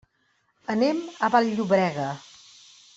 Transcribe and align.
Anem 0.75 1.03
a 1.27 1.29
Vall-llobrega. 1.37 2.11